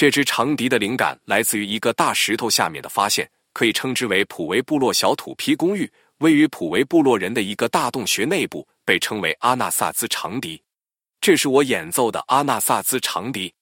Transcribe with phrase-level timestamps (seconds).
[0.00, 10.62] 这支长笛的灵感来自于一个大石头下面的发现，可以称之为普维部落小土坯公寓，位于普维部落人的一个大洞穴内部，被称为阿纳萨兹长笛。
[11.20, 13.52] 这是我演奏的阿纳萨兹长笛。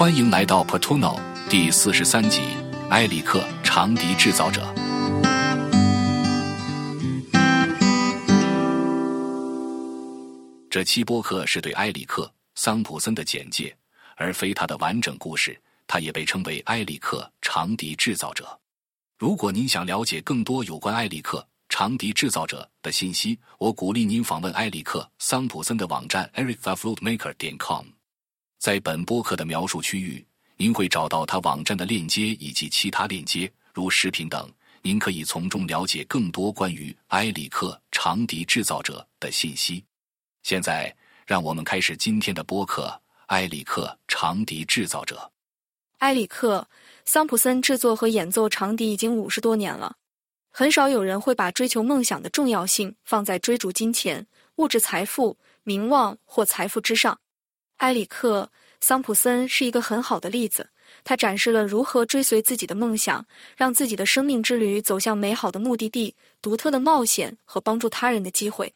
[0.00, 2.40] 欢迎来到 Portuno 第四十三集，
[2.88, 4.62] 埃里克长笛制造者。
[10.70, 12.22] 这期播客是对埃里克·
[12.54, 13.76] 桑普森的简介，
[14.16, 15.60] 而非他的完整故事。
[15.86, 18.58] 他也被称为埃里克长笛制造者。
[19.18, 27.84] 如果您想了解更多有关埃里克长笛制造者的信息，我鼓励您访问埃里克·桑普森的网站 erictheflutemaker 点 com。
[28.60, 30.22] 在本播客的描述区域，
[30.58, 34.46] 您会找到他网站的链接以及其他链接，如视频等。
[34.82, 39.82] 您可以从中了解更多关于埃里克长笛制造者的信息。
[40.42, 40.94] 现在，
[41.26, 43.00] 让我们开始今天的播客。
[43.28, 45.30] 埃里克长笛制造者，
[45.98, 46.68] 埃里克
[47.06, 49.96] 桑普森制作和演奏长笛已经五十多年了。
[50.50, 57.18] 很少有人会把追求梦想的重要性放在追逐金钱、物质财富、名望或财富之上。
[57.76, 60.70] 埃里克·桑普森是一个很好的例子，
[61.04, 68.72] 他展示了如何追随自己的梦想，让自己的生命之旅走向美好的目的地、独特的冒险和帮助他人的机会。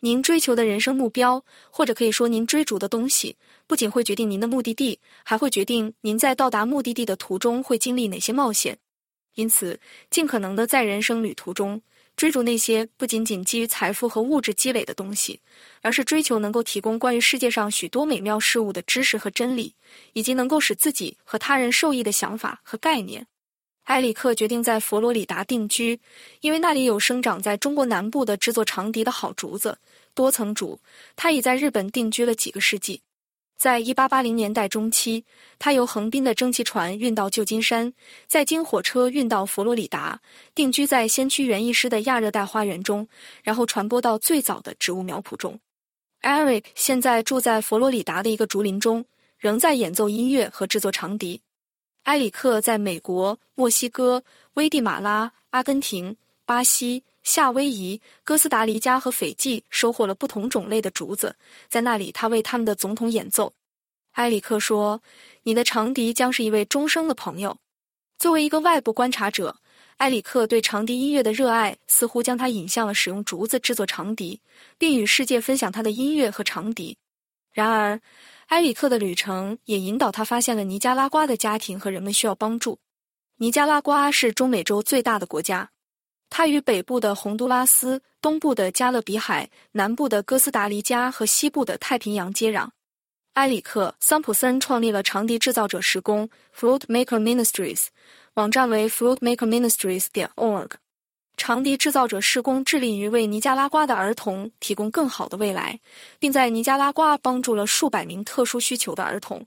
[0.00, 3.36] 您追求的人生目标，或者可以说您追逐的东西，
[3.66, 8.78] 不仅会决定您的目的地，还会决定您在到达目的地的途中会经历哪些冒险。
[9.34, 9.78] 因此，
[10.10, 11.80] 尽可能的在人生旅途中。
[12.22, 15.40] 追逐那些不仅仅基于财富和物质积累的东西，
[15.80, 19.74] 而是追求能够提供关于世界上许多美妙事物的知识和真理，
[20.12, 23.26] 以及能够使自己和他人受益的想法和概念。
[23.86, 25.98] 埃里克决定在佛罗里达定居，
[26.42, 29.76] 因为那里有生长在中国南部的制作长笛的好竹子，
[30.14, 30.78] 多层竹。
[31.16, 33.00] 他已在日本定居了几个世纪。
[33.62, 35.24] 在一八八零年代中期，
[35.56, 37.92] 他由横滨的蒸汽船运到旧金山，
[38.26, 40.20] 再经火车运到佛罗里达，
[40.52, 43.06] 定居在先驱园艺师的亚热带花园中，
[43.44, 45.60] 然后传播到最早的植物苗圃中。
[46.22, 49.04] Eric 现在住在佛罗里达的一个竹林中，
[49.38, 51.40] 仍在演奏音乐和制作长笛。
[52.02, 54.24] 埃里克在美国、墨西哥、
[54.54, 57.04] 危地马拉、阿根廷、巴西。
[57.22, 61.36] 夏威夷、哥斯达黎加和斐济收获了不同种类的竹子，
[61.68, 63.52] 在那里，他为他们的总统演奏。
[64.12, 65.00] 埃里克说
[65.44, 67.56] ：“你的长笛将是一位终生的朋友。”
[68.18, 69.56] 作为一个外部观察者，
[69.96, 74.40] 埃里克对长笛音乐的热爱似乎将他引向了使用竹子制作长笛，
[74.76, 76.96] 并与世界分享他的音乐和长笛。
[77.52, 78.00] 然而，
[78.48, 82.78] 埃里克的旅程也引导他发现了尼加拉瓜的家庭和人们需要帮助。
[83.36, 85.70] 尼加拉瓜是中美洲最大的国家。
[86.34, 92.66] 它与北部的洪都拉斯、东部的加勒比海、南部的哥斯达黎加和西部的太平洋接壤。
[93.34, 96.26] 埃里克·桑普森创立了长笛制造者施工
[96.58, 97.88] （Flute Maker Ministries），
[98.32, 100.70] 网站为 flutemakerministries 点 org。
[101.36, 105.78] 长笛制造者施工致力于为尼加拉瓜的儿童提供更好的未来，
[106.18, 109.44] 并在尼加拉瓜帮助了数百名特殊需求的儿童。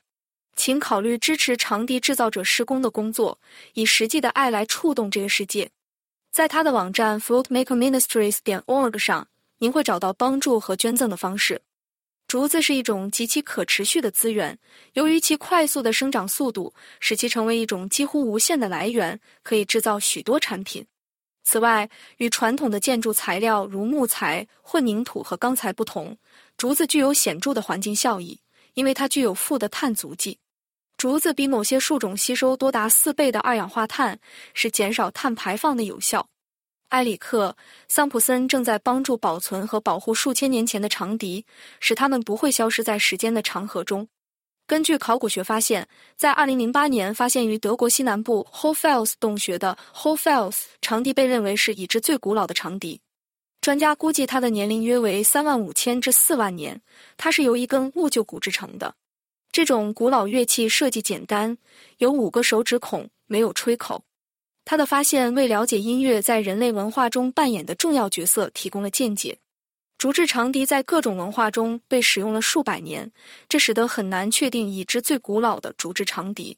[0.55, 3.39] 请考虑支持长笛制造者施工的工作，
[3.73, 5.67] 以实际的爱来触动这个世界。
[6.35, 9.25] 在他的网站 fruitmaker ministries 点 org 上，
[9.59, 11.61] 您会找到帮助和捐赠的方式。
[12.27, 14.59] 竹子是一种极其可持续的资源，
[14.95, 20.85] 由于其快速的生长速度，使其成为一种几乎无限的来源，可以制造许多产品。
[21.45, 26.17] 此外，与传统的建筑材料如木材、混凝土和钢材不同，
[26.57, 28.37] 竹子具有显著的环境效益，
[28.73, 30.37] 因为它具有富的碳足迹。
[30.97, 34.17] 竹子比某些树种吸收多达四倍的二氧化碳，
[34.53, 36.25] 是减少碳排放的有效。
[36.89, 37.55] 埃里克·
[37.87, 41.45] 桑普森正在帮助保存和保护数千年前的长笛，
[41.79, 44.07] 使它们不会消失在时间的长河中。
[44.67, 53.01] 根据考古学发现，在2008年发现于德国西南部 Hofels 洞穴的 Hofels 长笛被认为是已知最古老的长笛。
[53.61, 56.81] 专家估计它的年龄约为三万五千至四万年。
[57.17, 58.95] 它是由一根木臼骨制成的。
[59.55, 61.57] 这种古老乐器设计简单，
[61.99, 64.03] 有五个手指孔，没有吹口。
[64.65, 69.37] 他的发现为了解音乐在人类文化中扮演的重要角色提供了见解。
[69.97, 73.09] 竹制长笛在各种文化中被使用了数百年，
[73.47, 76.57] 这使得很难确定已知最古老的竹制长笛。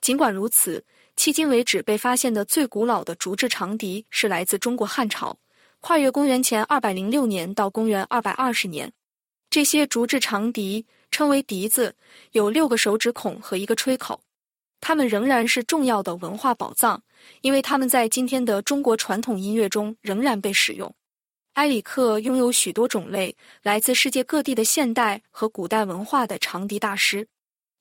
[0.00, 0.84] 尽管如此，
[1.16, 5.38] 迄今为止被发现的最古老的竹制长笛是来自中国汉朝，
[5.80, 8.92] 跨越公元前二百零六年到公元二百二十年。
[9.48, 10.84] 这些竹制长笛。
[11.12, 11.94] 称为笛子，
[12.32, 14.20] 有六个手指孔和一个吹口。
[14.80, 17.00] 它们仍然是重要的文化宝藏，
[17.42, 20.92] 因为它们在今天的中国传统音乐中仍然被使用。
[21.52, 27.28] 埃里克拥有许多种类来自世界各地的现代和古代文化的长笛大师。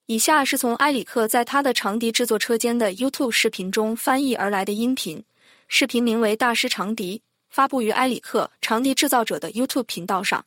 [0.08, 5.24] 以下是从埃里克在他的长笛制作车间的 YouTube 视频中翻译而来的音频。
[5.70, 7.18] 视频名为《大师长笛》，
[7.50, 10.46] 发布于埃里克长笛制造者的 YouTube 频道上。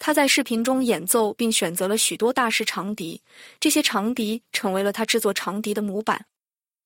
[0.00, 3.22] 他在视频中演奏并选择了许多大师长笛，
[3.60, 6.26] 这些长笛成为了他制作长笛的模板。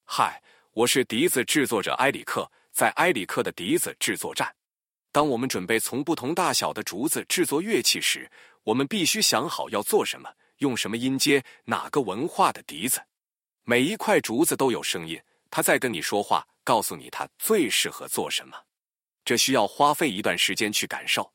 [0.04, 4.52] 嗨，我是笛子制作者埃里克，在埃里克的笛子制作站。
[5.12, 8.28] 当我们准备从不同大小的竹子制作乐器时，
[8.64, 10.28] 我们必须想好要做什么，
[10.58, 13.00] 用什么音阶，哪个文化的笛子。
[13.62, 15.16] 每一块竹子都有声音，
[15.50, 18.56] 它在跟你说话，告诉你它最适合做什么。
[19.24, 21.32] 这需要花费一段时间去感受。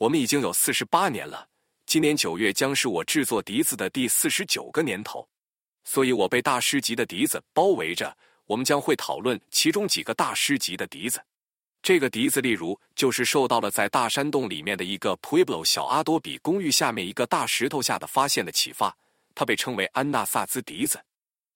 [0.00, 1.46] 我们已经有四十八年了，
[1.84, 5.28] 今年九月将是我制作笛子的第四十九个年头，
[5.84, 8.16] 所以我被大师级的笛子包围着。
[8.46, 11.22] 我们将会讨论其中几个大师级的笛子。
[11.82, 18.96] 这个笛子，例如，就是受到了在大山洞里面的一个 Pueblo 小阿多比公寓下面一个大石头下的发现的启发。
[19.34, 20.98] 它被称为安纳萨兹笛子，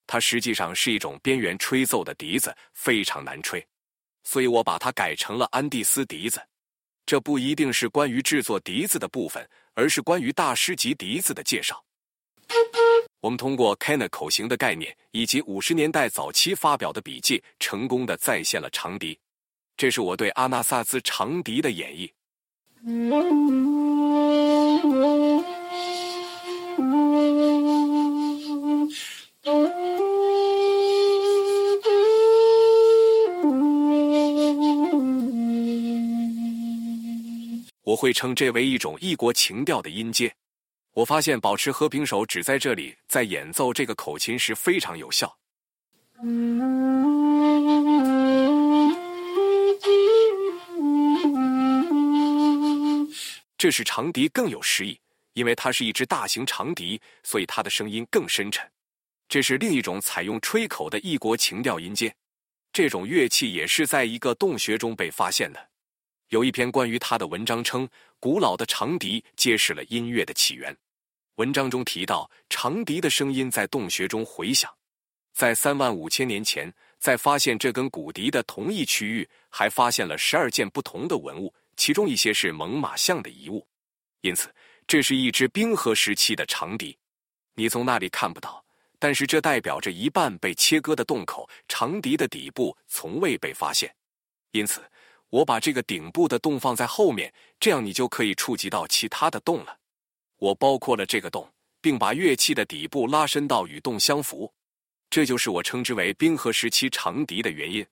[0.05, 3.65] 它实际上是一种边缘吹奏的笛子，非常难吹，
[4.23, 6.39] 所以我把它改成了安第斯笛子。
[7.05, 11.83] 这不一定是关于制作笛子的部分，而是关于大师级笛子的介绍。
[13.21, 19.17] 我们通过 k e n n e 口型的概念以及五十年代早期发表的笔记，成功的再现了长笛。
[19.77, 22.09] 这是我对阿纳萨兹长笛的演绎。
[37.85, 40.35] 我会称这为一种异国情调的音阶。
[40.91, 45.37] 我发现保持和平手指在这里，在演奏这个口琴时非常有效。
[53.55, 54.99] 这使长笛更有诗意，
[55.33, 58.67] 因为它是一支大型长笛，所以它的声音更深沉。
[59.29, 62.15] 这是另一种采用吹口的异国情调音阶。
[62.73, 65.69] 这种乐器也是在一个洞穴中被发现的。
[66.29, 67.87] 有一篇关于他的文章称，
[68.19, 70.75] 古老的长笛揭示了音乐的起源。
[71.35, 74.73] 文章中提到，长笛的声音在洞穴中回响。
[75.33, 83.67] 在三万五千年前，在发现这根骨笛的同一区域，还发现了十二件不同的文物，其中一些是猛犸象的遗物。
[84.21, 84.51] 因此，
[84.87, 86.97] 这是一只冰河时期的长笛。
[87.53, 88.65] 你从那里看不到，
[88.97, 93.93] 但是这代表着一半被切割的洞口，长笛的底部从未被发现。
[94.51, 94.81] 因此。
[95.35, 99.77] 我把这个顶部的洞放在后面，这样你就可以触及到其他的洞了。
[100.37, 101.51] 我包括了这个洞，
[101.81, 104.53] 并把乐器的底部拉伸到与洞相符，
[105.09, 107.85] 这就是我称之为冰河时期长笛的原因。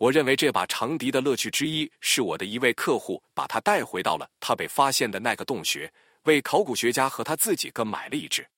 [0.00, 5.92] 我认为这把长笛的乐趣之一是我的一位客户把它带回到了他被发现的那个洞穴，
[6.22, 8.48] 为考古学家和他自己各买了一支。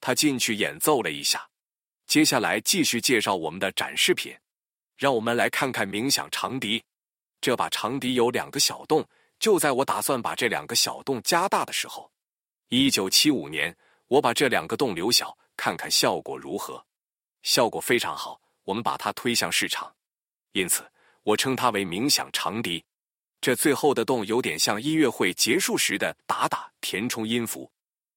[0.00, 1.44] 他进去演奏了一下，
[2.06, 4.32] 接下来继续介绍我们的展示品。
[4.96, 6.80] 让我们来看看冥想长笛。
[7.40, 9.04] 这把长笛有两个小洞，
[9.40, 12.08] 就在我打算把这两个小洞加大的时候，
[12.68, 16.86] 一九七五年，我把这两个洞留小，看看效果如何。
[17.42, 19.92] 效果非常好，我们把它推向市场。
[20.54, 20.84] 因此，
[21.24, 22.84] 我称它为冥想长笛。
[23.40, 27.70] 这最后的洞有点像音乐会结束时的打打填充音符，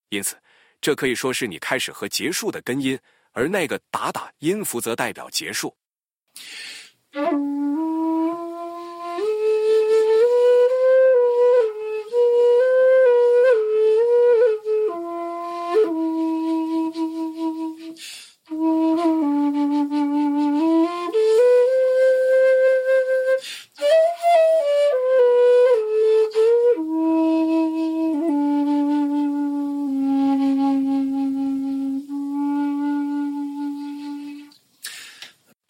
[0.09, 0.37] 因此，
[0.79, 2.97] 这可以说是你开始和结束的根音，
[3.31, 5.75] 而那个打打音符则代表结束。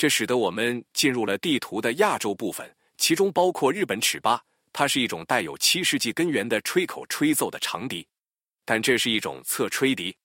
[0.08, 2.66] 这使得我们进入了地图的亚洲部分，
[2.98, 4.42] 其中包括日本尺八。
[4.72, 8.08] 它是一种带有七世纪根源的吹口吹奏的长笛，
[8.64, 10.16] 但这是一种侧吹笛。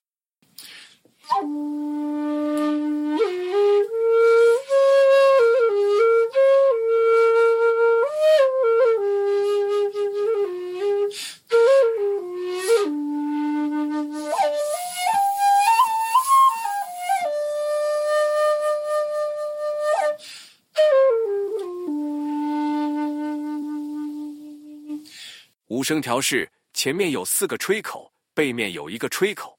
[25.82, 29.58] 声调是前面有四个吹口，背面有一个吹口。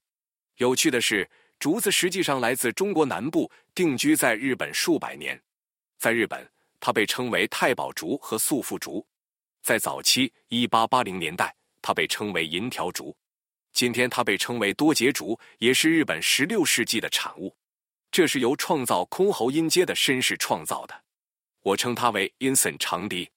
[0.57, 5.41] 有趣的是，竹子实际上来自中国南部，定居在日本数百年。
[5.97, 6.47] 在日本，
[6.79, 9.05] 它被称为太保竹和素富竹。
[9.61, 13.15] 在早期一八八零年代，它被称为银条竹。
[13.71, 17.55] 今天，它被称为多节竹，也是日本十六世纪的产物。
[18.11, 21.03] 这是由创造箜篌音阶的绅士创造的，
[21.61, 23.27] 我称它为 “inson 长笛”。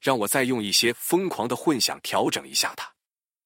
[0.00, 2.90] 让我再用一些疯狂的混响调整一下它，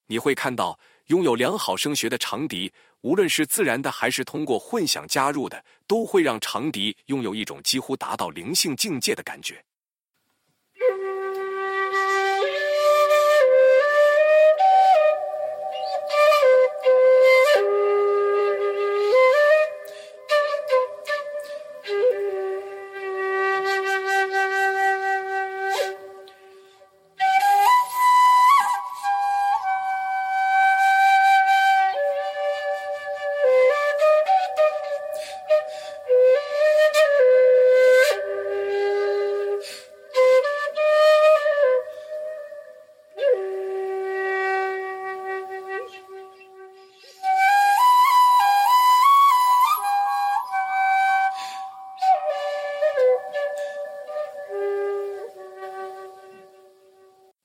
[0.07, 9.65] 你会看到，拥有良好声学的长笛，无论是自然的还是通过混响加入的，都会让长笛拥有一种几乎达到灵性境界的感觉。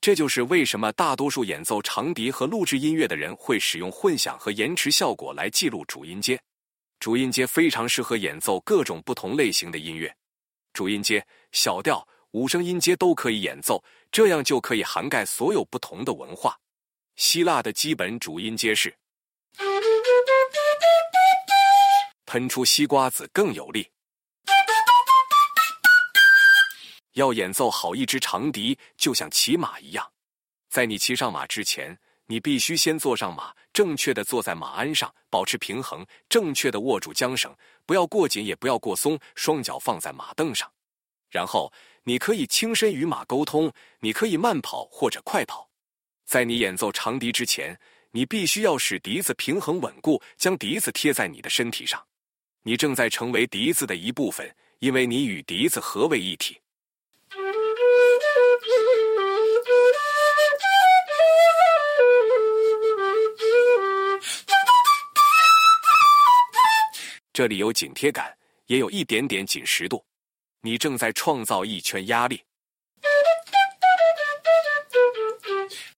[0.10, 6.42] 这就是为什么大多数演奏长笛和录制音乐的人会使用混响和延迟效果来记录主音阶。
[7.00, 10.12] 主音阶非常适合演奏各种不同类型的音乐，
[10.74, 16.58] 主音阶、小调、五声音阶都可以演奏，这样就可以涵盖所有不同的文化。
[17.16, 18.92] 希腊的基本主音阶是，
[22.26, 23.88] 喷出西瓜子更有力。
[27.20, 30.10] 要演奏好一支长笛，就像骑马一样，
[30.70, 31.98] 在你骑上马之前，
[32.28, 37.54] 你必须先坐上马，正确的坐在马鞍上，保持平衡，正确的握住缰绳，
[37.86, 40.72] 不要过紧，也不要过松，双脚放在马凳上。
[41.30, 41.72] 然后
[42.04, 45.70] 你可以轻身与马沟通，你可以慢跑或者快跑。
[46.26, 47.78] 在你演奏长笛之前，
[48.12, 52.02] 你必须要使笛子平衡稳固，将笛子贴在你的身体上。
[52.64, 56.58] 你正在成为笛子的一部分，因为你与笛子合为一体。
[67.40, 70.06] 这里有紧贴感，也有一点点紧实度。
[70.60, 72.44] 你正在创造一圈压力。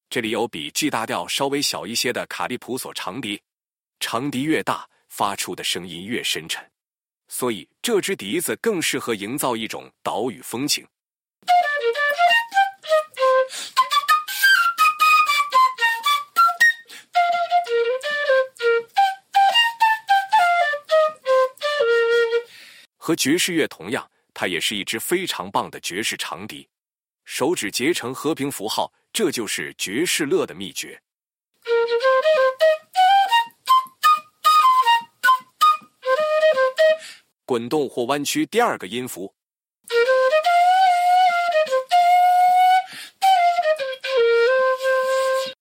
[0.07, 3.41] 这里有比 G 大调稍微小一些的卡利普索长笛，
[3.99, 6.63] 长笛越大，发出的声音越深沉，
[7.27, 10.87] 所以这支笛子更适合营造一种岛屿风情。
[23.03, 26.69] 和爵士乐同样，它也是一支非常棒的爵士长笛。
[27.25, 31.01] 手指结成和平符号，这就是爵士乐的秘诀。
[37.43, 39.33] 滚动或弯曲第二个音符，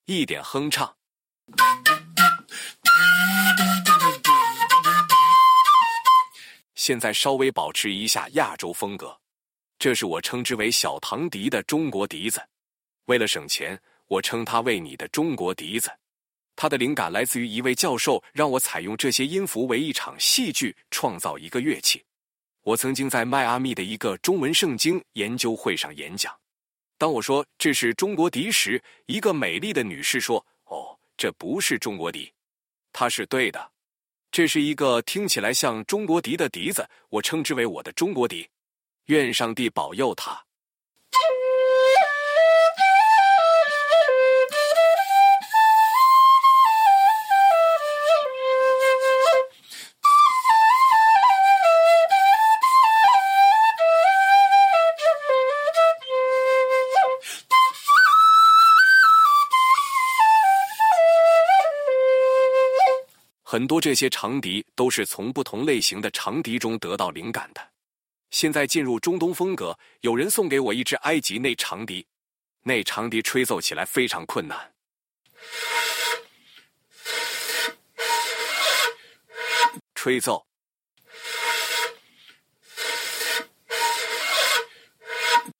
[0.05, 0.95] 一点哼唱。
[6.81, 9.15] 现在稍微保持一下亚洲风格，
[9.79, 12.41] 这是我称之为小唐笛的中国笛子。
[13.05, 15.91] 为了省钱，我称它为你的中国笛子。
[16.57, 22.03] 它的灵感来自于一位教授让我采用这些音符为一场戏剧创造一个乐器。
[22.63, 26.35] 我曾经在迈阿密的一个中文圣经研究会上演讲。
[26.97, 32.33] 当我说这是中国笛时，一个美丽的女士说：“哦，这不是中国笛。”
[32.91, 33.71] 它是对的。
[34.31, 38.49] 这是一个听起来像中国笛的笛子，我称之为我的中国笛。
[39.07, 40.50] 愿上帝保佑他。
[63.53, 67.61] 很多这些长笛都是从不同类型的长笛中得到灵感的。
[68.31, 72.07] 现在进入中东风格，有人送给我一支埃及内长笛，
[72.63, 74.73] 内长笛吹奏起来非常困难。
[79.97, 80.47] 吹奏，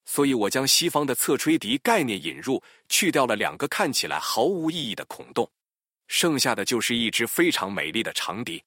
[0.05, 5.51] 所以我将西方的侧吹笛概念引入，去掉了两个看起来毫无意义的孔洞，
[6.11, 8.61] 剩下的就是一只非常美丽的长笛。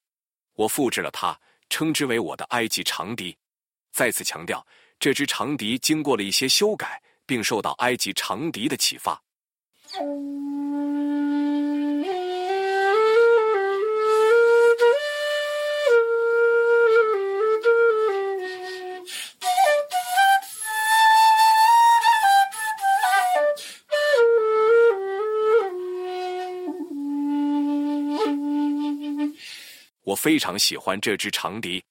[0.54, 3.36] 我复制了它，称之为我的埃及长笛。
[3.92, 4.66] 再次强调，
[4.98, 9.22] 这只长笛经过了一些修改，并受到埃及长笛的启发。
[30.24, 31.84] 非常喜欢这只长笛。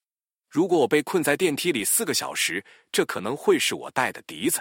[0.50, 4.60] 如果我被困在电梯里四个小时，这可能会是我带的笛子。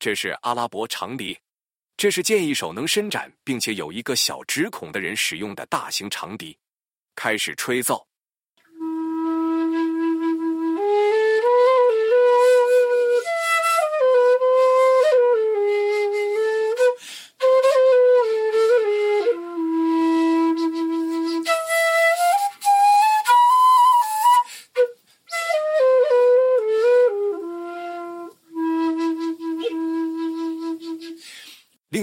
[0.00, 1.38] 这是阿拉伯长笛，
[1.96, 6.58] 这是建议手能伸展并且有一个小指孔的人使用的大型长笛。
[7.14, 8.04] 开始吹奏。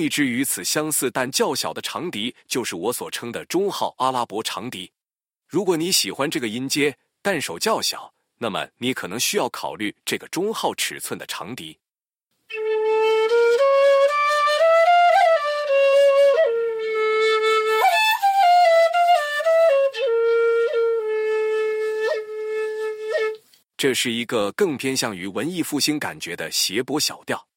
[0.03, 4.91] 一支与此相似但较小的长笛，就是我所称的中号阿拉伯长笛。
[5.47, 11.79] 如果你喜欢这个音阶，但手较小，那么你可能需要考虑这个中号尺寸的长笛。
[23.77, 27.47] 这是一个更偏向于文艺复兴感觉的谐波小调，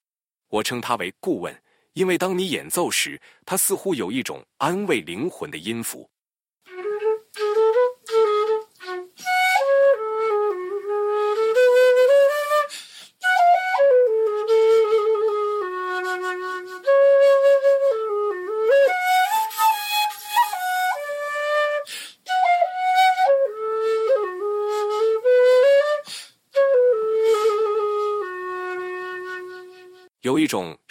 [0.49, 1.61] 我称它为顾问。
[1.97, 6.07] 因为当你演奏时，它似乎有一种安慰灵魂的音符。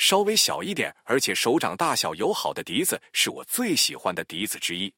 [0.05, 4.93] 稍微小一点，而且手掌大小友好的笛子，是我最喜欢的笛子之一。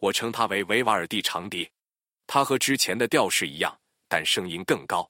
[0.00, 1.70] 我称它为维瓦尔第长笛，
[2.26, 5.08] 它和之前的调式一样，但声音更高。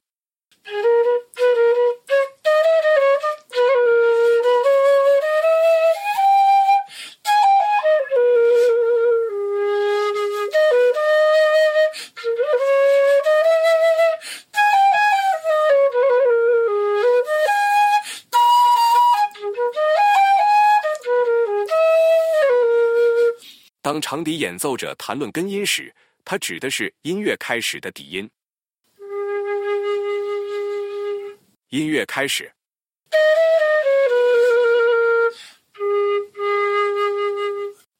[24.10, 25.94] 长笛演奏者谈论根音时，
[26.24, 28.28] 它指的是音乐开始的底音。
[31.68, 32.52] 音乐开始，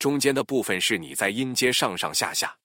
[0.01, 2.57] 中间的部分是你在音阶上上下下，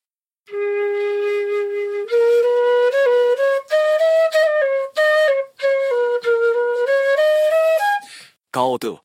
[8.50, 9.05] 高度。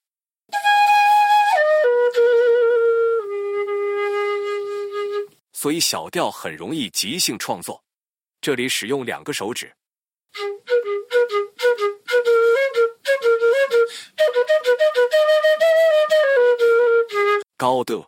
[5.61, 7.85] 所以小调很容易即兴创作，
[8.41, 9.71] 这里使用两个手指，
[17.59, 18.07] 高度，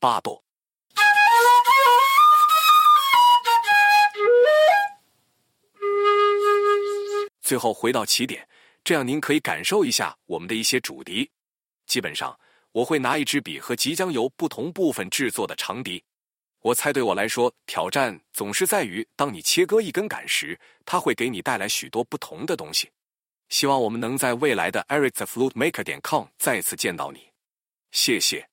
[0.00, 0.42] 八度，
[7.40, 8.48] 最后回到起点，
[8.82, 11.30] 这样您可以感受一下我们的一些主笛，
[11.86, 12.36] 基本上。
[12.76, 16.04] 我会拿一支笔和即将由不同部分制作的长笛。
[16.60, 22.90] 我猜对我来说，挑战总是在于，当你切割一根杆时，它会给你带来许多不同的东西。
[23.48, 27.20] 希望我们能在未来的 erictheflutemaker 点 com 再次见到你。
[27.92, 28.46] 谢谢。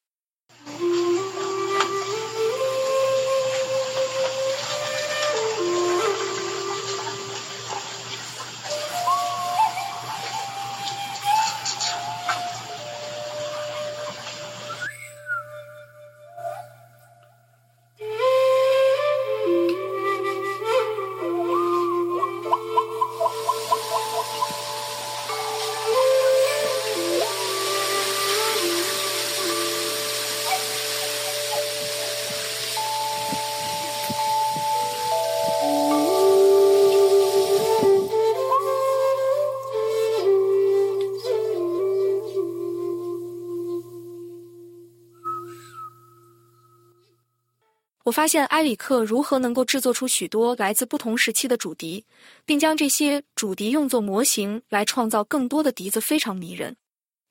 [48.14, 52.06] 发现埃里克如何能够制作出许多来自不同时期的主笛，
[52.46, 56.76] 并将这些主笛用作模型来创造更多的笛子，非常迷人。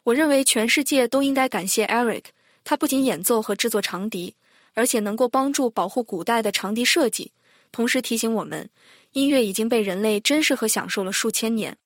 [0.02, 2.24] 我认为全世界都应该感谢 Eric，
[2.64, 4.34] 他不仅演奏和制作长笛，
[4.74, 7.30] 而且能够帮助保护古代的长笛设计，
[7.70, 8.68] 同时提醒我们，
[9.12, 11.76] 音乐已经被人类珍视和享受了数千年。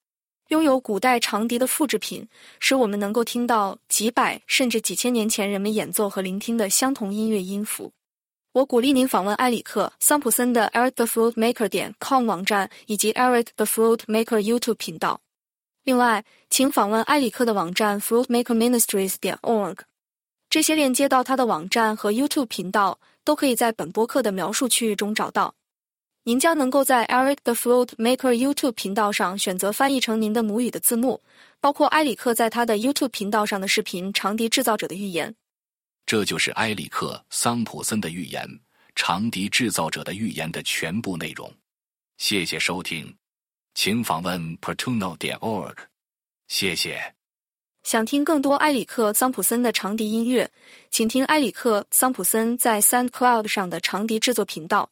[0.48, 2.26] 拥有古代长笛的复制品，
[2.60, 7.92] 使我们能够听到几百甚至几千年前人们演奏和聆听的相同音乐音符。
[8.56, 15.20] 我鼓励您访问埃里克·桑普森的 EricTheFruitMaker 点 com 网站以及 EricTheFruitMaker YouTube 频道。
[15.84, 19.80] 另外，请访问埃里克的网站 FruitMakerMinistries 点 org。
[20.48, 25.54] 这些链接到他的网站和 YouTube 频道都可以在本播客的描述区域中找到。
[26.24, 31.20] 您将能够在 EricTheFruitMaker YouTube 频道上选择翻译成您的母语的字幕，
[31.60, 35.30] 包括埃里克在他的 YouTube 频道上的视频《长笛制造者的预言》。
[36.06, 38.46] 这就是埃里克·桑普森的预言
[38.94, 41.52] 《长笛制造者的预言》的全部内容。
[42.16, 43.12] 谢谢收听，
[43.74, 45.74] 请访问 p e r t u n o 点 org。
[46.46, 47.12] 谢谢。
[47.82, 50.48] 想听更多埃里克·桑普森的长笛音乐，
[50.90, 54.88] 请听埃里克·桑普森在 SoundCloud 上的长笛制作频道。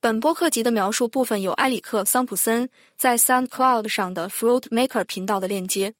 [0.00, 5.94] 本播客集的描述部分有埃里克·桑普森在 SoundCloud 上的 Flute Maker 频道的链接。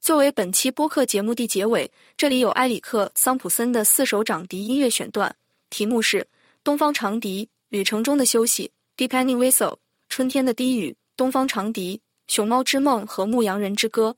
[0.00, 5.36] 作为本期播客节目的结尾，这里有埃里克·桑普森的四首长笛音乐选段，
[5.68, 6.20] 题目是
[6.64, 8.70] 《东方长笛》《旅程中的休息》
[9.08, 9.52] 《Deepening Whistle》
[10.08, 11.96] 《春天的低语》《东方长笛》
[12.34, 14.16] 《熊猫之梦》和《牧羊人之歌》。